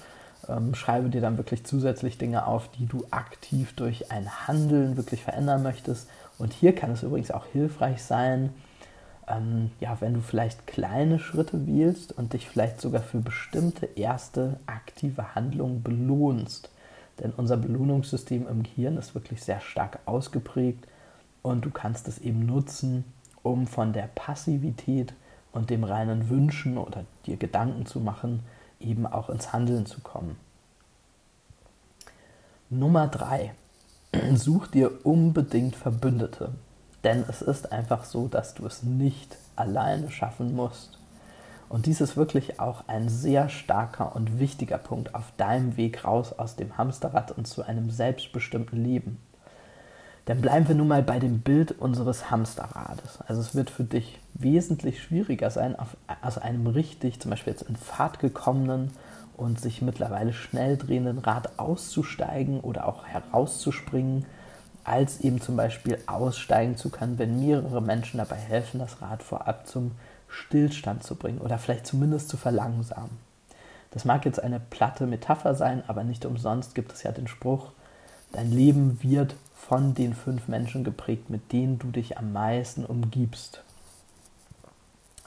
ähm, 0.50 0.74
schreibe 0.76 1.10
dir 1.10 1.22
dann 1.22 1.38
wirklich 1.38 1.64
zusätzlich 1.64 2.18
Dinge 2.18 2.48
auf, 2.48 2.70
die 2.72 2.86
du 2.86 3.06
aktiv 3.12 3.74
durch 3.76 4.12
ein 4.12 4.48
Handeln 4.48 4.98
wirklich 4.98 5.24
verändern 5.24 5.64
möchtest. 5.64 6.10
Und 6.38 6.54
hier 6.54 6.74
kann 6.74 6.92
es 6.92 7.04
übrigens 7.04 7.32
auch 7.32 7.46
hilfreich 7.48 8.04
sein, 8.04 8.52
ähm, 9.28 9.72
ja, 9.80 9.98
wenn 10.02 10.14
du 10.14 10.22
vielleicht 10.22 10.68
kleine 10.68 11.20
Schritte 11.20 11.68
wählst 11.68 12.18
und 12.18 12.34
dich 12.34 12.50
vielleicht 12.50 12.82
sogar 12.82 13.02
für 13.02 13.20
bestimmte 13.20 13.86
erste 13.86 14.60
aktive 14.66 15.36
Handlungen 15.36 15.84
belohnst. 15.84 16.70
Denn 17.20 17.32
unser 17.32 17.58
Belohnungssystem 17.58 18.48
im 18.48 18.64
Gehirn 18.64 18.98
ist 18.98 19.14
wirklich 19.14 19.44
sehr 19.44 19.60
stark 19.60 20.00
ausgeprägt 20.06 20.88
und 21.42 21.66
du 21.66 21.70
kannst 21.70 22.08
es 22.08 22.20
eben 22.20 22.46
nutzen, 22.46 23.04
um 23.44 23.68
von 23.68 23.94
der 23.94 24.10
Passivität 24.16 25.14
und 25.52 25.70
dem 25.70 25.84
reinen 25.84 26.30
Wünschen 26.30 26.78
oder 26.78 27.06
dir 27.26 27.38
Gedanken 27.38 27.86
zu 27.86 28.00
machen, 28.00 28.42
eben 28.80 29.06
auch 29.06 29.30
ins 29.30 29.54
Handeln 29.54 29.86
zu 29.86 30.00
kommen. 30.02 30.38
Nummer 32.70 33.08
drei: 33.08 33.54
Such 34.36 34.68
dir 34.68 35.06
unbedingt 35.06 35.76
Verbündete, 35.76 36.52
denn 37.04 37.24
es 37.28 37.42
ist 37.42 37.72
einfach 37.72 38.06
so, 38.06 38.28
dass 38.28 38.54
du 38.54 38.66
es 38.66 38.84
nicht 38.84 39.38
alleine 39.56 40.12
schaffen 40.12 40.56
musst. 40.56 41.00
Und 41.70 41.86
dies 41.86 42.02
ist 42.02 42.18
wirklich 42.18 42.60
auch 42.60 42.88
ein 42.88 43.10
sehr 43.10 43.48
starker 43.48 44.16
und 44.16 44.40
wichtiger 44.40 44.80
Punkt 44.80 45.14
auf 45.14 45.32
deinem 45.38 45.78
Weg 45.78 46.04
raus 46.04 46.34
aus 46.34 46.56
dem 46.56 46.78
Hamsterrad 46.78 47.32
und 47.32 47.48
zu 47.48 47.64
einem 47.64 47.92
selbstbestimmten 47.92 48.84
Leben. 48.84 49.20
Denn 50.28 50.42
bleiben 50.42 50.68
wir 50.68 50.76
nun 50.76 50.88
mal 50.88 51.04
bei 51.04 51.20
dem 51.20 51.40
Bild 51.40 51.72
unseres 51.72 52.32
Hamsterrades. 52.32 53.20
Also 53.28 53.42
es 53.42 53.56
wird 53.56 53.70
für 53.70 53.84
dich 53.84 54.20
wesentlich 54.40 55.02
schwieriger 55.02 55.52
sein, 55.52 55.78
auf, 55.78 55.98
aus 56.22 56.38
einem 56.38 56.68
richtig, 56.68 57.20
zum 57.20 57.32
Beispiel 57.32 57.54
jetzt 57.54 57.70
in 57.70 57.76
Fahrt 57.76 58.20
gekommenen 58.20 58.92
und 59.38 59.60
sich 59.60 59.82
mittlerweile 59.82 60.34
schnell 60.34 60.78
drehenden 60.78 61.20
Rad 61.20 61.60
auszusteigen 61.60 62.60
oder 62.60 62.88
auch 62.88 63.06
herauszuspringen, 63.06 64.26
als 64.84 65.22
eben 65.22 65.40
zum 65.42 65.56
Beispiel 65.56 66.00
aussteigen 66.08 66.78
zu 66.78 66.90
können, 66.90 67.20
wenn 67.20 67.40
mehrere 67.40 67.82
Menschen 67.82 68.18
dabei 68.18 68.38
helfen, 68.38 68.80
das 68.80 69.02
Rad 69.02 69.24
vorab 69.24 69.68
zum 69.68 69.92
Stillstand 70.28 71.04
zu 71.04 71.16
bringen 71.16 71.40
oder 71.40 71.58
vielleicht 71.58 71.88
zumindest 71.88 72.30
zu 72.30 72.38
verlangsamen. 72.38 73.18
Das 73.92 74.06
mag 74.06 74.26
jetzt 74.26 74.42
eine 74.42 74.60
platte 74.60 75.08
Metapher 75.08 75.56
sein, 75.56 75.84
aber 75.88 76.04
nicht 76.04 76.26
umsonst 76.26 76.76
gibt 76.76 76.92
es 76.94 77.04
ja 77.04 77.12
den 77.12 77.28
Spruch, 77.28 77.72
dein 78.32 78.52
Leben 78.52 79.02
wird 79.02 79.36
von 79.56 79.94
den 79.94 80.14
fünf 80.14 80.48
Menschen 80.48 80.84
geprägt, 80.84 81.30
mit 81.30 81.52
denen 81.52 81.80
du 81.80 81.88
dich 81.88 82.18
am 82.18 82.32
meisten 82.32 82.86
umgibst. 82.86 83.64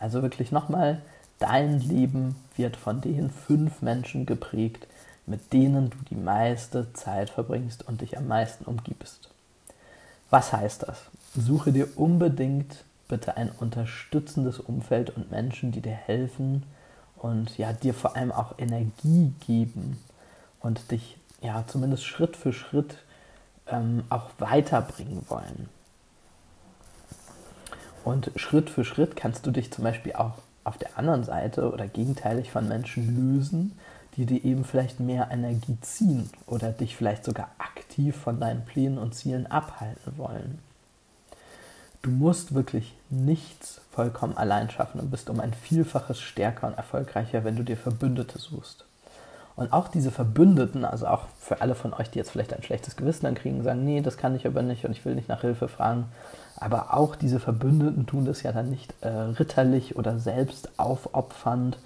Also 0.02 0.20
wirklich 0.20 0.50
nochmal, 0.50 1.00
dein 1.38 1.78
Leben 1.78 2.34
wird 2.56 2.76
von 2.76 3.00
den 3.00 3.30
fünf 3.30 3.82
Menschen 3.82 4.26
geprägt, 4.26 4.88
mit 5.26 5.52
denen 5.52 5.90
du 5.90 5.96
die 6.10 6.16
meiste 6.16 6.92
Zeit 6.92 7.30
verbringst 7.30 7.86
und 7.86 8.00
dich 8.00 8.18
am 8.18 8.26
meisten 8.26 8.64
umgibst. 8.64 9.30
Was 10.28 10.52
heißt 10.52 10.82
das? 10.82 10.98
Suche 11.36 11.70
dir 11.70 11.86
unbedingt 11.96 12.84
bitte 13.06 13.36
ein 13.36 13.52
unterstützendes 13.60 14.58
Umfeld 14.58 15.10
und 15.10 15.30
Menschen, 15.30 15.70
die 15.70 15.82
dir 15.82 15.92
helfen 15.92 16.64
und 17.16 17.56
ja, 17.56 17.72
dir 17.72 17.94
vor 17.94 18.16
allem 18.16 18.32
auch 18.32 18.58
Energie 18.58 19.32
geben 19.46 20.02
und 20.58 20.90
dich 20.90 21.16
ja 21.42 21.62
zumindest 21.68 22.04
Schritt 22.06 22.36
für 22.36 22.52
Schritt 22.52 22.96
ähm, 23.68 24.02
auch 24.08 24.30
weiterbringen 24.38 25.24
wollen. 25.28 25.68
Und 28.04 28.32
Schritt 28.36 28.70
für 28.70 28.84
Schritt 28.84 29.16
kannst 29.16 29.46
du 29.46 29.50
dich 29.50 29.72
zum 29.72 29.84
Beispiel 29.84 30.14
auch 30.14 30.34
auf 30.64 30.78
der 30.78 30.98
anderen 30.98 31.24
Seite 31.24 31.72
oder 31.72 31.86
gegenteilig 31.86 32.50
von 32.50 32.68
Menschen 32.68 33.34
lösen, 33.36 33.78
die 34.16 34.26
dir 34.26 34.44
eben 34.44 34.64
vielleicht 34.64 35.00
mehr 35.00 35.28
Energie 35.30 35.78
ziehen 35.80 36.30
oder 36.46 36.70
dich 36.70 36.96
vielleicht 36.96 37.24
sogar 37.24 37.50
aktiv 37.58 38.16
von 38.16 38.38
deinen 38.38 38.64
Plänen 38.64 38.98
und 38.98 39.14
Zielen 39.14 39.46
abhalten 39.46 40.18
wollen. 40.18 40.58
Du 42.02 42.10
musst 42.10 42.52
wirklich 42.52 42.94
nichts 43.10 43.80
vollkommen 43.92 44.36
allein 44.36 44.68
schaffen 44.70 45.00
und 45.00 45.10
bist 45.10 45.30
um 45.30 45.38
ein 45.38 45.54
Vielfaches 45.54 46.20
stärker 46.20 46.66
und 46.66 46.74
erfolgreicher, 46.74 47.44
wenn 47.44 47.56
du 47.56 47.62
dir 47.62 47.76
Verbündete 47.76 48.38
suchst. 48.38 48.84
Und 49.54 49.72
auch 49.72 49.88
diese 49.88 50.10
Verbündeten, 50.10 50.84
also 50.84 51.06
auch 51.06 51.26
für 51.38 51.60
alle 51.60 51.74
von 51.74 51.92
euch, 51.92 52.10
die 52.10 52.18
jetzt 52.18 52.30
vielleicht 52.30 52.54
ein 52.54 52.62
schlechtes 52.62 52.96
Gewissen 52.96 53.26
dann 53.26 53.34
kriegen, 53.34 53.62
sagen, 53.62 53.84
nee, 53.84 54.00
das 54.00 54.16
kann 54.16 54.34
ich 54.34 54.46
aber 54.46 54.62
nicht 54.62 54.84
und 54.84 54.92
ich 54.92 55.04
will 55.04 55.14
nicht 55.14 55.28
nach 55.28 55.42
Hilfe 55.42 55.68
fragen. 55.68 56.06
Aber 56.56 56.94
auch 56.94 57.16
diese 57.16 57.40
Verbündeten 57.40 58.06
tun 58.06 58.24
das 58.24 58.42
ja 58.42 58.52
dann 58.52 58.70
nicht 58.70 58.94
äh, 59.02 59.08
ritterlich 59.08 59.96
oder 59.96 60.18
selbst 60.18 60.78
aufopfernd, 60.78 61.76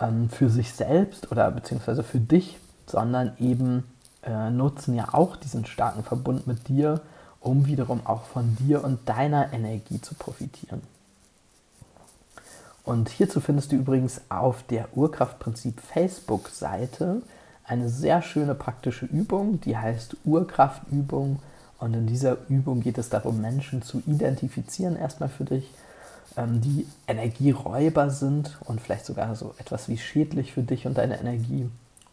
ähm, 0.00 0.28
für 0.28 0.50
sich 0.50 0.72
selbst 0.72 1.32
oder 1.32 1.50
beziehungsweise 1.50 2.02
für 2.02 2.20
dich, 2.20 2.58
sondern 2.86 3.32
eben 3.38 3.84
äh, 4.22 4.50
nutzen 4.50 4.94
ja 4.94 5.08
auch 5.12 5.36
diesen 5.36 5.64
starken 5.66 6.04
Verbund 6.04 6.46
mit 6.46 6.68
dir, 6.68 7.00
um 7.40 7.66
wiederum 7.66 8.06
auch 8.06 8.24
von 8.24 8.56
dir 8.56 8.84
und 8.84 9.08
deiner 9.08 9.52
Energie 9.52 10.00
zu 10.00 10.14
profitieren. 10.14 10.82
Und 12.86 13.08
hierzu 13.08 13.40
findest 13.40 13.72
du 13.72 13.76
übrigens 13.76 14.20
auf 14.28 14.62
der 14.62 14.96
Urkraftprinzip 14.96 15.80
Facebook-Seite 15.80 17.20
eine 17.64 17.88
sehr 17.88 18.22
schöne 18.22 18.54
praktische 18.54 19.06
Übung, 19.06 19.60
die 19.60 19.76
heißt 19.76 20.16
Urkraftübung. 20.24 21.40
Und 21.80 21.94
in 21.94 22.06
dieser 22.06 22.36
Übung 22.48 22.80
geht 22.80 22.96
es 22.96 23.08
darum, 23.08 23.40
Menschen 23.40 23.82
zu 23.82 24.04
identifizieren, 24.06 24.94
erstmal 24.94 25.28
für 25.28 25.44
dich, 25.44 25.68
ähm, 26.36 26.60
die 26.60 26.86
Energieräuber 27.08 28.10
sind 28.10 28.56
und 28.66 28.80
vielleicht 28.80 29.04
sogar 29.04 29.34
so 29.34 29.52
etwas 29.58 29.88
wie 29.88 29.98
schädlich 29.98 30.52
für 30.52 30.62
dich 30.62 30.86
und 30.86 30.96
deine 30.96 31.18
Energie. 31.18 31.68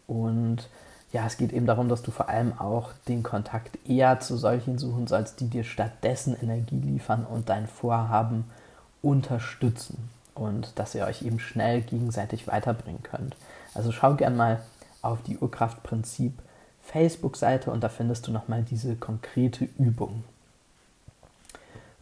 Und 0.08 0.68
ja, 1.12 1.24
es 1.24 1.36
geht 1.36 1.52
eben 1.52 1.66
darum, 1.66 1.88
dass 1.88 2.02
du 2.02 2.10
vor 2.10 2.28
allem 2.28 2.52
auch 2.58 2.90
den 3.06 3.22
Kontakt 3.22 3.78
eher 3.88 4.18
zu 4.18 4.36
solchen 4.36 4.78
suchen 4.78 5.06
sollst, 5.06 5.38
die 5.38 5.46
dir 5.46 5.62
stattdessen 5.62 6.36
Energie 6.42 6.80
liefern 6.80 7.24
und 7.24 7.48
dein 7.48 7.68
Vorhaben 7.68 8.46
unterstützen 9.02 10.10
und 10.34 10.78
dass 10.78 10.94
ihr 10.94 11.06
euch 11.06 11.22
eben 11.22 11.38
schnell 11.38 11.82
gegenseitig 11.82 12.46
weiterbringen 12.46 13.02
könnt. 13.02 13.36
Also 13.74 13.92
schau 13.92 14.14
gern 14.14 14.36
mal 14.36 14.60
auf 15.02 15.22
die 15.22 15.38
Urkraftprinzip 15.38 16.32
Facebook-Seite 16.82 17.70
und 17.70 17.82
da 17.82 17.88
findest 17.88 18.26
du 18.26 18.32
nochmal 18.32 18.62
diese 18.62 18.96
konkrete 18.96 19.68
Übung. 19.78 20.24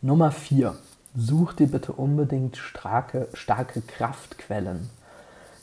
Nummer 0.00 0.30
4. 0.30 0.74
Such 1.14 1.52
dir 1.52 1.68
bitte 1.68 1.92
unbedingt 1.92 2.56
starke, 2.56 3.28
starke 3.34 3.82
Kraftquellen. 3.82 4.90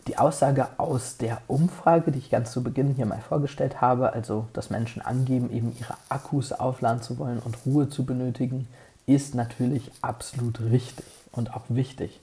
Die 0.07 0.17
Aussage 0.17 0.67
aus 0.77 1.17
der 1.17 1.41
Umfrage, 1.47 2.11
die 2.11 2.19
ich 2.19 2.29
ganz 2.29 2.51
zu 2.51 2.63
Beginn 2.63 2.95
hier 2.95 3.05
mal 3.05 3.19
vorgestellt 3.19 3.81
habe, 3.81 4.13
also 4.13 4.47
dass 4.53 4.69
Menschen 4.69 5.01
angeben, 5.01 5.51
eben 5.51 5.75
ihre 5.79 5.95
Akkus 6.07 6.51
aufladen 6.51 7.01
zu 7.01 7.17
wollen 7.19 7.39
und 7.39 7.57
Ruhe 7.65 7.89
zu 7.89 8.05
benötigen, 8.05 8.67
ist 9.05 9.35
natürlich 9.35 9.91
absolut 10.01 10.61
richtig 10.61 11.05
und 11.31 11.53
auch 11.53 11.65
wichtig. 11.69 12.19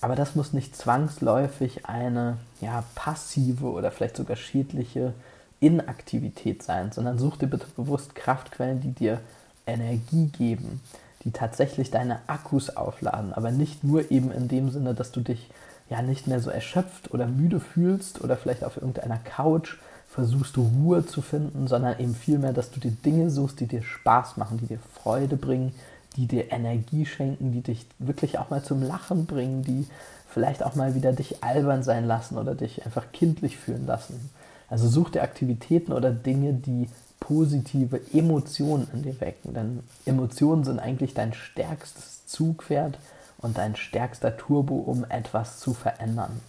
Aber 0.00 0.14
das 0.14 0.34
muss 0.34 0.52
nicht 0.52 0.76
zwangsläufig 0.76 1.86
eine 1.86 2.36
ja, 2.60 2.84
passive 2.94 3.66
oder 3.66 3.90
vielleicht 3.90 4.16
sogar 4.16 4.36
schädliche 4.36 5.14
Inaktivität 5.60 6.62
sein, 6.62 6.92
sondern 6.92 7.18
such 7.18 7.38
dir 7.38 7.46
bitte 7.46 7.66
bewusst 7.76 8.14
Kraftquellen, 8.14 8.80
die 8.80 8.92
dir 8.92 9.20
Energie 9.66 10.26
geben, 10.26 10.80
die 11.24 11.32
tatsächlich 11.32 11.90
deine 11.90 12.20
Akkus 12.26 12.76
aufladen, 12.76 13.32
aber 13.32 13.50
nicht 13.50 13.82
nur 13.82 14.10
eben 14.10 14.30
in 14.30 14.48
dem 14.48 14.70
Sinne, 14.70 14.94
dass 14.94 15.12
du 15.12 15.20
dich 15.20 15.50
ja 15.88 16.02
nicht 16.02 16.26
mehr 16.26 16.40
so 16.40 16.50
erschöpft 16.50 17.12
oder 17.12 17.26
müde 17.26 17.60
fühlst 17.60 18.22
oder 18.22 18.36
vielleicht 18.36 18.64
auf 18.64 18.76
irgendeiner 18.76 19.18
Couch 19.18 19.76
versuchst 20.08 20.56
du 20.56 20.62
Ruhe 20.62 21.04
zu 21.04 21.20
finden, 21.20 21.68
sondern 21.68 21.98
eben 21.98 22.14
vielmehr, 22.14 22.52
dass 22.52 22.70
du 22.70 22.80
dir 22.80 22.90
Dinge 22.90 23.30
suchst, 23.30 23.60
die 23.60 23.66
dir 23.66 23.82
Spaß 23.82 24.36
machen, 24.36 24.58
die 24.58 24.66
dir 24.66 24.78
Freude 24.94 25.36
bringen, 25.36 25.74
die 26.16 26.26
dir 26.26 26.52
Energie 26.52 27.06
schenken, 27.06 27.52
die 27.52 27.62
dich 27.62 27.86
wirklich 27.98 28.38
auch 28.38 28.50
mal 28.50 28.62
zum 28.62 28.82
Lachen 28.82 29.26
bringen, 29.26 29.62
die 29.62 29.86
vielleicht 30.28 30.62
auch 30.62 30.74
mal 30.74 30.94
wieder 30.94 31.12
dich 31.12 31.42
albern 31.42 31.82
sein 31.82 32.06
lassen 32.06 32.38
oder 32.38 32.54
dich 32.54 32.84
einfach 32.84 33.12
kindlich 33.12 33.56
fühlen 33.56 33.86
lassen. 33.86 34.30
Also 34.68 34.88
such 34.88 35.10
dir 35.10 35.22
Aktivitäten 35.22 35.92
oder 35.92 36.10
Dinge, 36.10 36.52
die 36.52 36.88
positive 37.20 38.00
Emotionen 38.12 38.88
in 38.92 39.02
dir 39.02 39.20
wecken. 39.20 39.54
Denn 39.54 39.82
Emotionen 40.04 40.64
sind 40.64 40.78
eigentlich 40.78 41.14
dein 41.14 41.32
stärkstes 41.32 42.26
Zugpferd 42.26 42.98
und 43.38 43.58
dein 43.58 43.76
stärkster 43.76 44.36
Turbo, 44.36 44.76
um 44.76 45.04
etwas 45.08 45.60
zu 45.60 45.72
verändern. 45.74 46.40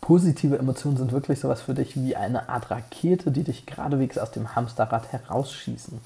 Positive 0.00 0.58
Emotionen 0.58 0.96
sind 0.96 1.12
wirklich 1.12 1.40
sowas 1.40 1.62
für 1.62 1.74
dich 1.74 1.96
wie 1.96 2.16
eine 2.16 2.48
Art 2.48 2.70
Rakete, 2.70 3.30
die 3.30 3.44
dich 3.44 3.66
geradewegs 3.66 4.18
aus 4.18 4.30
dem 4.30 4.54
Hamsterrad 4.54 5.12
herausschießen. 5.12 6.00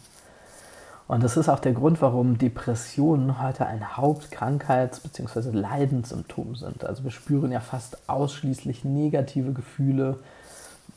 Und 1.07 1.23
das 1.23 1.37
ist 1.37 1.49
auch 1.51 1.59
der 1.59 1.73
Grund, 1.73 2.01
warum 2.01 2.39
Depressionen 2.39 3.43
heute 3.43 3.67
ein 3.67 3.85
Hauptkrankheits- 3.97 5.03
bzw. 5.03 5.51
Leidenssymptom 5.51 6.57
sind. 6.57 6.85
Also 6.85 7.05
wir 7.05 7.11
spüren 7.11 7.53
ja 7.53 7.61
fast 7.61 8.09
ausschließlich 8.09 8.85
negative 8.85 9.53
Gefühle. 9.53 10.19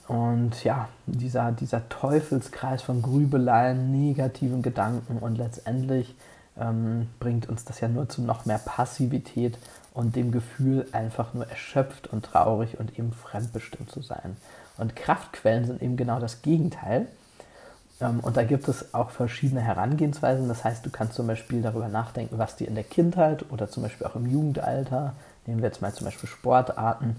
Und 0.08 0.64
ja, 0.64 0.88
dieser, 1.06 1.52
dieser 1.52 1.90
Teufelskreis 1.90 2.82
von 2.82 3.02
Grübeleien, 3.02 3.92
negativen 3.92 4.62
Gedanken 4.62 5.18
und 5.18 5.38
letztendlich 5.38 6.16
ähm, 6.58 7.10
bringt 7.20 7.50
uns 7.50 7.66
das 7.66 7.82
ja 7.82 7.90
nur 7.90 8.08
zu 8.08 8.22
noch 8.22 8.46
mehr 8.46 8.60
Passivität 8.60 9.58
und 9.94 10.16
dem 10.16 10.32
Gefühl, 10.32 10.88
einfach 10.94 11.34
nur 11.34 11.50
erschöpft 11.50 12.08
und 12.08 12.24
traurig 12.24 12.80
und 12.80 12.98
eben 12.98 13.12
fremdbestimmt 13.12 13.92
zu 13.92 14.02
sein. 14.02 14.38
Und 14.78 14.96
Kraftquellen 14.96 15.66
sind 15.66 15.82
eben 15.82 15.98
genau 15.98 16.20
das 16.20 16.42
Gegenteil. 16.42 17.08
Ähm, 18.02 18.20
und 18.20 18.38
da 18.38 18.44
gibt 18.44 18.68
es 18.68 18.94
auch 18.94 19.12
verschiedene 19.12 19.62
Herangehensweisen. 19.62 20.48
Das 20.48 20.64
heißt, 20.64 20.86
du 20.86 20.90
kannst 20.90 21.14
zum 21.14 21.28
Beispiel 21.28 21.62
darüber 21.62 21.88
nachdenken, 21.88 22.38
was 22.38 22.56
dir 22.56 22.68
in 22.68 22.76
der 22.76 22.84
Kindheit 22.84 23.46
oder 23.52 23.70
zum 23.70 23.84
Beispiel 23.84 24.08
auch 24.08 24.16
im 24.16 24.28
Jugendalter, 24.28 25.14
nehmen 25.46 25.62
wir 25.62 25.70
jetzt 25.70 25.82
mal 25.82 25.94
zum 25.94 26.06
Beispiel 26.06 26.30
Sportarten, 26.30 27.18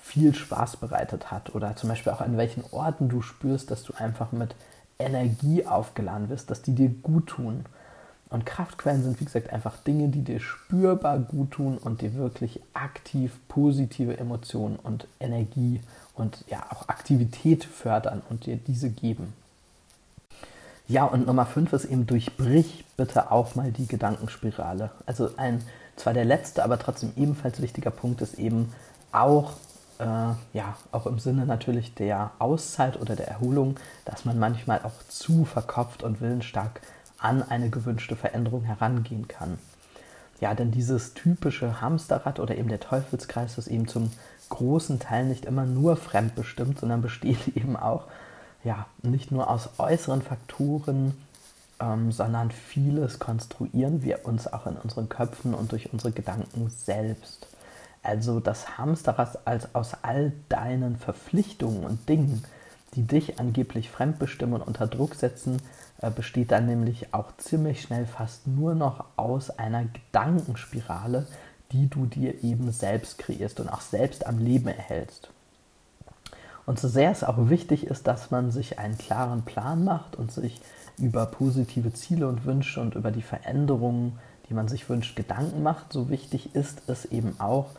viel 0.00 0.34
Spaß 0.34 0.78
bereitet 0.78 1.30
hat. 1.30 1.54
Oder 1.54 1.76
zum 1.76 1.88
Beispiel 1.88 2.12
auch 2.12 2.20
an 2.20 2.36
welchen 2.36 2.64
Orten 2.70 3.08
du 3.08 3.22
spürst, 3.22 3.70
dass 3.70 3.82
du 3.82 3.92
einfach 3.94 4.32
mit 4.32 4.54
Energie 4.98 5.66
aufgeladen 5.66 6.28
wirst, 6.28 6.50
dass 6.50 6.62
die 6.62 6.74
dir 6.74 6.88
gut 6.88 7.28
tun. 7.28 7.64
Und 8.30 8.44
Kraftquellen 8.44 9.02
sind, 9.02 9.20
wie 9.20 9.24
gesagt, 9.24 9.52
einfach 9.52 9.78
Dinge, 9.78 10.08
die 10.08 10.22
dir 10.22 10.38
spürbar 10.38 11.18
gut 11.18 11.52
tun 11.52 11.78
und 11.78 12.02
dir 12.02 12.14
wirklich 12.14 12.60
aktiv 12.74 13.32
positive 13.48 14.18
Emotionen 14.18 14.76
und 14.76 15.08
Energie 15.18 15.80
und 16.14 16.44
ja 16.48 16.66
auch 16.70 16.88
Aktivität 16.88 17.64
fördern 17.64 18.20
und 18.28 18.44
dir 18.44 18.56
diese 18.56 18.90
geben. 18.90 19.32
Ja, 20.90 21.04
und 21.04 21.26
Nummer 21.26 21.44
5 21.44 21.74
ist 21.74 21.84
eben, 21.84 22.06
durchbrich 22.06 22.86
bitte 22.96 23.30
auch 23.30 23.54
mal 23.54 23.70
die 23.70 23.86
Gedankenspirale. 23.86 24.90
Also 25.04 25.30
ein, 25.36 25.62
zwar 25.96 26.14
der 26.14 26.24
letzte, 26.24 26.64
aber 26.64 26.78
trotzdem 26.78 27.12
ebenfalls 27.14 27.60
wichtiger 27.60 27.90
Punkt 27.90 28.22
ist 28.22 28.38
eben 28.38 28.72
auch, 29.12 29.52
äh, 29.98 30.04
ja, 30.04 30.76
auch 30.90 31.06
im 31.06 31.18
Sinne 31.18 31.44
natürlich 31.44 31.94
der 31.94 32.30
Auszeit 32.38 32.98
oder 32.98 33.16
der 33.16 33.28
Erholung, 33.28 33.76
dass 34.06 34.24
man 34.24 34.38
manchmal 34.38 34.80
auch 34.82 35.06
zu 35.08 35.44
verkopft 35.44 36.02
und 36.02 36.22
willensstark 36.22 36.80
an 37.18 37.42
eine 37.42 37.68
gewünschte 37.68 38.16
Veränderung 38.16 38.62
herangehen 38.62 39.28
kann. 39.28 39.58
Ja, 40.40 40.54
denn 40.54 40.70
dieses 40.70 41.12
typische 41.12 41.82
Hamsterrad 41.82 42.40
oder 42.40 42.56
eben 42.56 42.68
der 42.68 42.80
Teufelskreis 42.80 43.58
ist 43.58 43.66
eben 43.66 43.88
zum 43.88 44.10
großen 44.48 45.00
Teil 45.00 45.26
nicht 45.26 45.44
immer 45.44 45.66
nur 45.66 45.96
fremdbestimmt, 45.96 46.78
sondern 46.80 47.02
besteht 47.02 47.48
eben 47.56 47.76
auch 47.76 48.04
ja, 48.64 48.86
nicht 49.02 49.30
nur 49.30 49.50
aus 49.50 49.70
äußeren 49.78 50.22
Faktoren, 50.22 51.14
ähm, 51.80 52.12
sondern 52.12 52.50
vieles 52.50 53.18
konstruieren 53.18 54.02
wir 54.02 54.24
uns 54.24 54.52
auch 54.52 54.66
in 54.66 54.76
unseren 54.76 55.08
Köpfen 55.08 55.54
und 55.54 55.72
durch 55.72 55.92
unsere 55.92 56.12
Gedanken 56.12 56.70
selbst. 56.70 57.46
Also 58.02 58.40
das 58.40 58.78
Hamsterrad 58.78 59.46
als 59.46 59.74
aus 59.74 59.92
all 60.02 60.32
deinen 60.48 60.96
Verpflichtungen 60.96 61.84
und 61.84 62.08
Dingen, 62.08 62.44
die 62.94 63.02
dich 63.02 63.38
angeblich 63.38 63.90
fremdbestimmen 63.90 64.60
und 64.60 64.66
unter 64.66 64.86
Druck 64.86 65.14
setzen, 65.14 65.60
äh, 66.00 66.10
besteht 66.10 66.52
dann 66.52 66.66
nämlich 66.66 67.12
auch 67.12 67.36
ziemlich 67.36 67.82
schnell 67.82 68.06
fast 68.06 68.46
nur 68.46 68.74
noch 68.74 69.04
aus 69.16 69.50
einer 69.50 69.84
Gedankenspirale, 69.84 71.26
die 71.72 71.88
du 71.88 72.06
dir 72.06 72.42
eben 72.42 72.72
selbst 72.72 73.18
kreierst 73.18 73.60
und 73.60 73.68
auch 73.68 73.82
selbst 73.82 74.26
am 74.26 74.38
Leben 74.38 74.68
erhältst. 74.68 75.30
Und 76.68 76.78
so 76.78 76.86
sehr 76.86 77.10
es 77.10 77.24
auch 77.24 77.48
wichtig 77.48 77.86
ist, 77.86 78.06
dass 78.06 78.30
man 78.30 78.50
sich 78.50 78.78
einen 78.78 78.98
klaren 78.98 79.40
Plan 79.40 79.84
macht 79.84 80.16
und 80.16 80.30
sich 80.30 80.60
über 80.98 81.24
positive 81.24 81.94
Ziele 81.94 82.28
und 82.28 82.44
Wünsche 82.44 82.82
und 82.82 82.94
über 82.94 83.10
die 83.10 83.22
Veränderungen, 83.22 84.18
die 84.46 84.52
man 84.52 84.68
sich 84.68 84.86
wünscht, 84.90 85.16
Gedanken 85.16 85.62
macht, 85.62 85.94
so 85.94 86.10
wichtig 86.10 86.54
ist 86.54 86.82
es 86.86 87.06
eben 87.06 87.40
auch, 87.40 87.70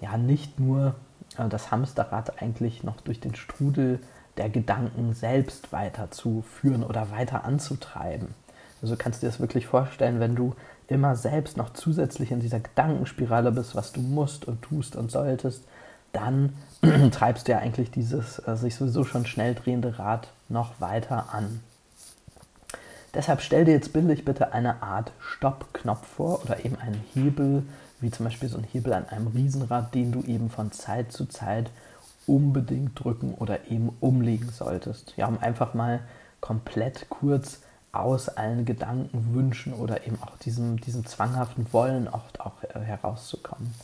ja, 0.00 0.16
nicht 0.16 0.60
nur 0.60 0.94
äh, 1.36 1.48
das 1.48 1.72
Hamsterrad 1.72 2.40
eigentlich 2.40 2.84
noch 2.84 3.00
durch 3.00 3.18
den 3.18 3.34
Strudel 3.34 3.98
der 4.36 4.50
Gedanken 4.50 5.14
selbst 5.14 5.72
weiterzuführen 5.72 6.84
oder 6.84 7.10
weiter 7.10 7.42
anzutreiben. 7.42 8.36
Also 8.80 8.94
kannst 8.96 9.20
du 9.20 9.26
dir 9.26 9.32
das 9.32 9.40
wirklich 9.40 9.66
vorstellen, 9.66 10.20
wenn 10.20 10.36
du 10.36 10.54
immer 10.86 11.16
selbst 11.16 11.56
noch 11.56 11.72
zusätzlich 11.72 12.30
in 12.30 12.38
dieser 12.38 12.60
Gedankenspirale 12.60 13.50
bist, 13.50 13.74
was 13.74 13.90
du 13.90 14.00
musst 14.00 14.44
und 14.44 14.62
tust 14.62 14.94
und 14.94 15.10
solltest, 15.10 15.64
dann 16.12 16.54
treibst 17.12 17.48
du 17.48 17.52
ja 17.52 17.58
eigentlich 17.58 17.90
dieses 17.90 18.38
äh, 18.46 18.56
sich 18.56 18.74
sowieso 18.76 19.04
schon 19.04 19.26
schnell 19.26 19.54
drehende 19.54 19.98
Rad 19.98 20.28
noch 20.48 20.80
weiter 20.80 21.32
an. 21.32 21.60
Deshalb 23.14 23.40
stell 23.40 23.64
dir 23.64 23.72
jetzt 23.72 23.92
bildlich 23.92 24.24
bitte 24.24 24.52
eine 24.52 24.82
Art 24.82 25.12
Stoppknopf 25.18 26.06
vor 26.06 26.42
oder 26.44 26.64
eben 26.64 26.76
einen 26.76 27.02
Hebel, 27.14 27.64
wie 28.00 28.10
zum 28.10 28.24
Beispiel 28.24 28.48
so 28.48 28.58
ein 28.58 28.64
Hebel 28.64 28.92
an 28.92 29.08
einem 29.08 29.28
Riesenrad, 29.28 29.94
den 29.94 30.12
du 30.12 30.22
eben 30.22 30.50
von 30.50 30.72
Zeit 30.72 31.10
zu 31.10 31.26
Zeit 31.26 31.70
unbedingt 32.26 33.02
drücken 33.02 33.34
oder 33.34 33.70
eben 33.70 33.90
umlegen 34.00 34.50
solltest. 34.50 35.14
Ja, 35.16 35.26
um 35.26 35.38
einfach 35.38 35.74
mal 35.74 36.00
komplett 36.40 37.08
kurz 37.08 37.60
aus 37.92 38.28
allen 38.28 38.64
Gedanken, 38.64 39.34
Wünschen 39.34 39.72
oder 39.72 40.06
eben 40.06 40.18
auch 40.22 40.36
diesem, 40.38 40.78
diesem 40.80 41.06
zwanghaften 41.06 41.66
Wollen 41.72 42.06
oft 42.06 42.40
auch 42.40 42.62
äh, 42.62 42.80
herauszukommen. 42.80 43.74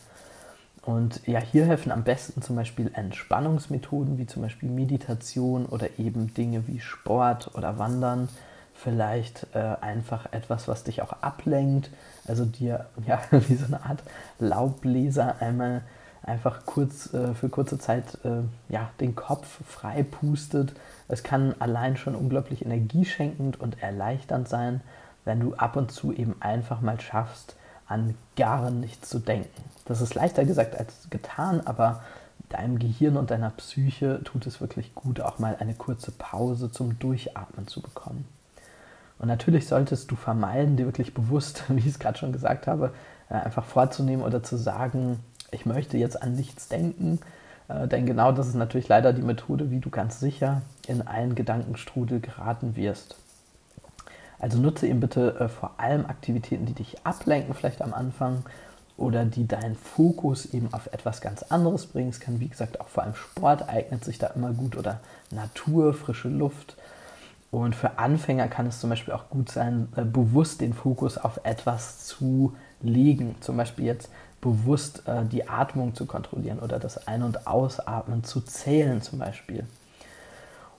Und 0.84 1.26
ja, 1.26 1.40
hier 1.40 1.64
helfen 1.64 1.90
am 1.90 2.04
besten 2.04 2.42
zum 2.42 2.56
Beispiel 2.56 2.90
Entspannungsmethoden 2.92 4.18
wie 4.18 4.26
zum 4.26 4.42
Beispiel 4.42 4.68
Meditation 4.68 5.64
oder 5.64 5.98
eben 5.98 6.34
Dinge 6.34 6.66
wie 6.68 6.78
Sport 6.78 7.54
oder 7.54 7.78
Wandern. 7.78 8.28
Vielleicht 8.74 9.46
äh, 9.54 9.76
einfach 9.80 10.32
etwas, 10.32 10.68
was 10.68 10.84
dich 10.84 11.00
auch 11.00 11.12
ablenkt, 11.22 11.90
also 12.26 12.44
dir 12.44 12.86
ja 13.06 13.20
wie 13.30 13.54
so 13.54 13.66
eine 13.66 13.84
Art 13.84 14.02
Laubbläser 14.38 15.36
einmal 15.40 15.82
einfach 16.22 16.66
kurz 16.66 17.12
äh, 17.14 17.34
für 17.34 17.48
kurze 17.48 17.78
Zeit 17.78 18.18
äh, 18.24 18.42
ja, 18.68 18.90
den 19.00 19.14
Kopf 19.14 19.60
frei 19.66 20.02
pustet. 20.02 20.74
Es 21.08 21.22
kann 21.22 21.54
allein 21.60 21.96
schon 21.96 22.14
unglaublich 22.14 22.64
energieschenkend 22.64 23.60
und 23.60 23.82
erleichternd 23.82 24.48
sein, 24.48 24.80
wenn 25.24 25.40
du 25.40 25.54
ab 25.54 25.76
und 25.76 25.92
zu 25.92 26.12
eben 26.12 26.36
einfach 26.40 26.80
mal 26.80 27.00
schaffst, 27.00 27.56
an 27.86 28.14
gar 28.36 28.70
nichts 28.70 29.08
zu 29.08 29.18
denken. 29.18 29.64
Das 29.84 30.00
ist 30.00 30.14
leichter 30.14 30.44
gesagt 30.44 30.78
als 30.78 31.08
getan, 31.10 31.60
aber 31.64 32.02
deinem 32.48 32.78
Gehirn 32.78 33.16
und 33.16 33.30
deiner 33.30 33.50
Psyche 33.50 34.20
tut 34.24 34.46
es 34.46 34.60
wirklich 34.60 34.94
gut, 34.94 35.20
auch 35.20 35.38
mal 35.38 35.56
eine 35.58 35.74
kurze 35.74 36.12
Pause 36.12 36.70
zum 36.70 36.98
Durchatmen 36.98 37.66
zu 37.66 37.80
bekommen. 37.80 38.26
Und 39.18 39.28
natürlich 39.28 39.66
solltest 39.66 40.10
du 40.10 40.16
vermeiden, 40.16 40.76
dir 40.76 40.86
wirklich 40.86 41.14
bewusst, 41.14 41.64
wie 41.68 41.80
ich 41.80 41.86
es 41.86 41.98
gerade 41.98 42.18
schon 42.18 42.32
gesagt 42.32 42.66
habe, 42.66 42.92
äh, 43.28 43.34
einfach 43.34 43.64
vorzunehmen 43.64 44.24
oder 44.24 44.42
zu 44.42 44.56
sagen, 44.56 45.20
ich 45.50 45.66
möchte 45.66 45.96
jetzt 45.98 46.20
an 46.22 46.34
nichts 46.34 46.68
denken, 46.68 47.20
äh, 47.68 47.88
denn 47.88 48.06
genau 48.06 48.32
das 48.32 48.48
ist 48.48 48.54
natürlich 48.54 48.88
leider 48.88 49.12
die 49.12 49.22
Methode, 49.22 49.70
wie 49.70 49.80
du 49.80 49.90
ganz 49.90 50.20
sicher 50.20 50.62
in 50.86 51.02
einen 51.02 51.34
Gedankenstrudel 51.34 52.20
geraten 52.20 52.76
wirst. 52.76 53.16
Also 54.44 54.58
nutze 54.58 54.86
eben 54.86 55.00
bitte 55.00 55.40
äh, 55.40 55.48
vor 55.48 55.70
allem 55.78 56.04
Aktivitäten, 56.04 56.66
die 56.66 56.74
dich 56.74 56.98
ablenken, 57.02 57.54
vielleicht 57.54 57.80
am 57.80 57.94
Anfang, 57.94 58.42
oder 58.98 59.24
die 59.24 59.48
deinen 59.48 59.74
Fokus 59.74 60.44
eben 60.44 60.68
auf 60.74 60.92
etwas 60.92 61.22
ganz 61.22 61.44
anderes 61.44 61.86
bringen. 61.86 62.10
Es 62.10 62.20
kann, 62.20 62.40
wie 62.40 62.48
gesagt, 62.48 62.78
auch 62.78 62.88
vor 62.88 63.04
allem 63.04 63.14
Sport 63.14 63.70
eignet 63.70 64.04
sich 64.04 64.18
da 64.18 64.26
immer 64.26 64.52
gut 64.52 64.76
oder 64.76 65.00
Natur, 65.30 65.94
frische 65.94 66.28
Luft. 66.28 66.76
Und 67.50 67.74
für 67.74 67.98
Anfänger 67.98 68.48
kann 68.48 68.66
es 68.66 68.80
zum 68.80 68.90
Beispiel 68.90 69.14
auch 69.14 69.30
gut 69.30 69.50
sein, 69.50 69.88
äh, 69.96 70.04
bewusst 70.04 70.60
den 70.60 70.74
Fokus 70.74 71.16
auf 71.16 71.40
etwas 71.44 72.04
zu 72.04 72.54
legen. 72.82 73.36
Zum 73.40 73.56
Beispiel 73.56 73.86
jetzt 73.86 74.10
bewusst 74.42 75.08
äh, 75.08 75.24
die 75.24 75.48
Atmung 75.48 75.94
zu 75.94 76.04
kontrollieren 76.04 76.58
oder 76.58 76.78
das 76.78 77.08
Ein- 77.08 77.22
und 77.22 77.46
Ausatmen 77.46 78.24
zu 78.24 78.42
zählen 78.42 79.00
zum 79.00 79.20
Beispiel. 79.20 79.64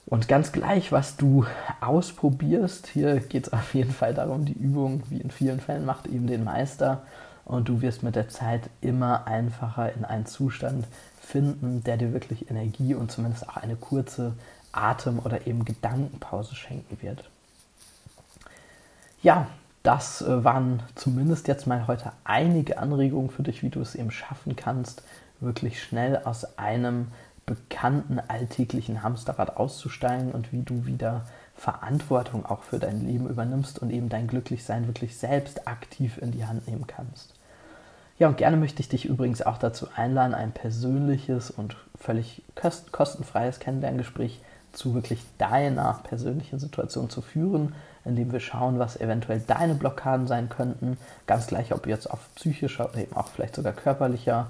Und 0.06 0.28
ganz 0.28 0.52
gleich, 0.52 0.92
was 0.92 1.16
du 1.16 1.46
ausprobierst, 1.80 2.86
hier 2.86 3.18
geht 3.18 3.48
es 3.48 3.52
auf 3.52 3.74
jeden 3.74 3.92
Fall 3.92 4.14
darum, 4.14 4.44
die 4.44 4.52
Übung, 4.52 5.02
wie 5.10 5.20
in 5.20 5.30
vielen 5.30 5.60
Fällen, 5.60 5.84
macht 5.84 6.06
eben 6.06 6.26
den 6.26 6.44
Meister. 6.44 7.02
Und 7.44 7.68
du 7.68 7.80
wirst 7.80 8.02
mit 8.02 8.16
der 8.16 8.28
Zeit 8.28 8.70
immer 8.80 9.26
einfacher 9.26 9.92
in 9.92 10.04
einen 10.04 10.26
Zustand 10.26 10.86
finden, 11.20 11.82
der 11.84 11.96
dir 11.96 12.12
wirklich 12.12 12.50
Energie 12.50 12.94
und 12.94 13.10
zumindest 13.10 13.48
auch 13.48 13.56
eine 13.56 13.76
kurze 13.76 14.32
Atem- 14.72 15.20
oder 15.20 15.46
eben 15.46 15.64
Gedankenpause 15.64 16.54
schenken 16.54 17.00
wird. 17.00 17.28
Ja, 19.22 19.46
das 19.82 20.22
äh, 20.22 20.44
waren 20.44 20.82
zumindest 20.94 21.48
jetzt 21.48 21.66
mal 21.66 21.86
heute 21.86 22.12
einige 22.24 22.78
Anregungen 22.78 23.30
für 23.30 23.42
dich, 23.42 23.62
wie 23.62 23.70
du 23.70 23.80
es 23.80 23.94
eben 23.94 24.10
schaffen 24.10 24.56
kannst, 24.56 25.02
wirklich 25.40 25.82
schnell 25.82 26.20
aus 26.24 26.58
einem 26.58 27.08
bekannten 27.46 28.20
alltäglichen 28.20 29.02
Hamsterrad 29.02 29.56
auszusteigen 29.56 30.32
und 30.32 30.52
wie 30.52 30.62
du 30.62 30.84
wieder 30.84 31.24
Verantwortung 31.54 32.44
auch 32.44 32.64
für 32.64 32.78
dein 32.78 33.06
Leben 33.06 33.28
übernimmst 33.28 33.78
und 33.78 33.90
eben 33.90 34.08
dein 34.08 34.26
Glücklichsein 34.26 34.88
wirklich 34.88 35.16
selbst 35.16 35.66
aktiv 35.68 36.18
in 36.18 36.32
die 36.32 36.44
Hand 36.44 36.66
nehmen 36.66 36.86
kannst. 36.86 37.34
Ja, 38.18 38.28
und 38.28 38.36
gerne 38.36 38.56
möchte 38.56 38.80
ich 38.80 38.88
dich 38.88 39.04
übrigens 39.04 39.42
auch 39.42 39.58
dazu 39.58 39.88
einladen, 39.94 40.34
ein 40.34 40.52
persönliches 40.52 41.50
und 41.50 41.76
völlig 41.98 42.42
kostenfreies 42.90 43.60
Kennenlerngespräch 43.60 44.40
zu 44.72 44.94
wirklich 44.94 45.20
deiner 45.38 46.00
persönlichen 46.02 46.58
Situation 46.58 47.08
zu 47.10 47.20
führen, 47.20 47.74
indem 48.04 48.32
wir 48.32 48.40
schauen, 48.40 48.78
was 48.78 49.00
eventuell 49.00 49.40
deine 49.40 49.74
Blockaden 49.74 50.26
sein 50.26 50.48
könnten, 50.48 50.98
ganz 51.26 51.46
gleich, 51.46 51.72
ob 51.72 51.86
jetzt 51.86 52.10
auf 52.10 52.28
psychischer 52.34 52.88
oder 52.90 52.98
eben 52.98 53.16
auch 53.16 53.28
vielleicht 53.28 53.54
sogar 53.54 53.72
körperlicher 53.72 54.48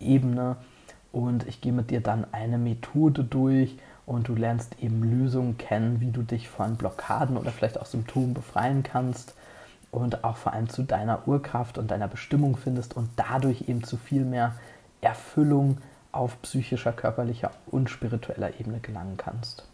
Ebene 0.00 0.56
und 1.12 1.46
ich 1.48 1.60
gehe 1.60 1.72
mit 1.72 1.90
dir 1.90 2.00
dann 2.00 2.26
eine 2.32 2.58
Methode 2.58 3.24
durch 3.24 3.78
und 4.06 4.28
du 4.28 4.34
lernst 4.34 4.80
eben 4.80 5.02
Lösungen 5.02 5.58
kennen, 5.58 6.00
wie 6.00 6.10
du 6.10 6.22
dich 6.22 6.48
von 6.48 6.76
Blockaden 6.76 7.36
oder 7.36 7.50
vielleicht 7.50 7.80
auch 7.80 7.86
Symptomen 7.86 8.34
befreien 8.34 8.82
kannst 8.82 9.34
und 9.90 10.24
auch 10.24 10.36
vor 10.36 10.52
allem 10.52 10.68
zu 10.68 10.82
deiner 10.82 11.26
Urkraft 11.26 11.78
und 11.78 11.90
deiner 11.90 12.08
Bestimmung 12.08 12.56
findest 12.56 12.96
und 12.96 13.10
dadurch 13.16 13.68
eben 13.68 13.84
zu 13.84 13.96
viel 13.96 14.24
mehr 14.24 14.54
Erfüllung 15.00 15.78
auf 16.12 16.40
psychischer, 16.42 16.92
körperlicher 16.92 17.50
und 17.66 17.90
spiritueller 17.90 18.58
Ebene 18.58 18.80
gelangen 18.80 19.16
kannst. 19.16 19.66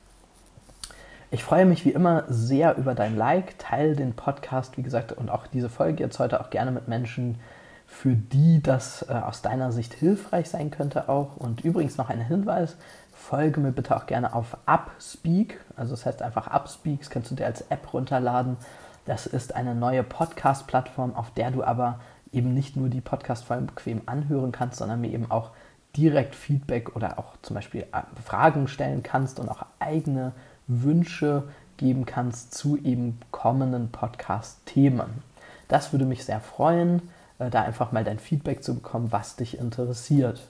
Ich 1.30 1.42
freue 1.42 1.66
mich 1.66 1.84
wie 1.84 1.90
immer 1.90 2.24
sehr 2.28 2.76
über 2.76 2.94
dein 2.94 3.16
Like, 3.16 3.58
teile 3.58 3.96
den 3.96 4.14
Podcast, 4.14 4.76
wie 4.76 4.82
gesagt, 4.82 5.12
und 5.12 5.30
auch 5.30 5.46
diese 5.48 5.68
Folge 5.68 6.02
jetzt 6.02 6.18
heute 6.18 6.40
auch 6.40 6.50
gerne 6.50 6.70
mit 6.70 6.86
Menschen, 6.86 7.40
für 7.86 8.14
die 8.14 8.62
das 8.62 9.06
äh, 9.08 9.12
aus 9.12 9.42
deiner 9.42 9.72
Sicht 9.72 9.94
hilfreich 9.94 10.48
sein 10.48 10.70
könnte 10.70 11.08
auch. 11.08 11.36
Und 11.36 11.62
übrigens 11.62 11.96
noch 11.96 12.10
ein 12.10 12.20
Hinweis, 12.20 12.76
folge 13.12 13.60
mir 13.60 13.72
bitte 13.72 13.96
auch 13.96 14.06
gerne 14.06 14.34
auf 14.34 14.56
Upspeak. 14.66 15.60
Also 15.76 15.92
das 15.92 16.06
heißt 16.06 16.22
einfach 16.22 16.48
Upspeak, 16.48 17.00
das 17.00 17.10
kannst 17.10 17.30
du 17.30 17.34
dir 17.34 17.46
als 17.46 17.62
App 17.70 17.92
runterladen. 17.92 18.56
Das 19.04 19.26
ist 19.26 19.54
eine 19.54 19.74
neue 19.74 20.02
Podcast-Plattform, 20.02 21.14
auf 21.14 21.30
der 21.30 21.50
du 21.50 21.62
aber 21.62 22.00
eben 22.32 22.52
nicht 22.52 22.76
nur 22.76 22.88
die 22.88 23.00
Podcast-Folgen 23.00 23.66
bequem 23.66 24.02
anhören 24.06 24.52
kannst, 24.52 24.78
sondern 24.78 25.00
mir 25.00 25.10
eben 25.10 25.30
auch 25.30 25.50
direkt 25.96 26.34
Feedback 26.34 26.96
oder 26.96 27.18
auch 27.18 27.36
zum 27.42 27.54
Beispiel 27.54 27.82
äh, 27.82 28.22
Fragen 28.24 28.66
stellen 28.66 29.02
kannst 29.02 29.38
und 29.38 29.48
auch 29.48 29.64
eigene 29.78 30.32
Wünsche 30.66 31.44
geben 31.76 32.06
kannst 32.06 32.54
zu 32.54 32.76
eben 32.78 33.18
kommenden 33.30 33.90
Podcast-Themen. 33.90 35.22
Das 35.68 35.92
würde 35.92 36.04
mich 36.04 36.24
sehr 36.24 36.40
freuen. 36.40 37.02
Äh, 37.38 37.50
da 37.50 37.62
einfach 37.62 37.92
mal 37.92 38.04
dein 38.04 38.18
Feedback 38.18 38.62
zu 38.62 38.74
bekommen, 38.74 39.10
was 39.10 39.36
dich 39.36 39.58
interessiert. 39.58 40.46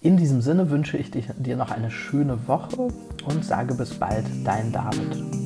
In 0.00 0.16
diesem 0.16 0.40
Sinne 0.40 0.70
wünsche 0.70 0.96
ich 0.96 1.10
dir 1.10 1.56
noch 1.56 1.70
eine 1.70 1.90
schöne 1.90 2.48
Woche 2.48 2.88
und 3.26 3.44
sage 3.44 3.74
bis 3.74 3.98
bald, 3.98 4.24
dein 4.44 4.72
David. 4.72 5.39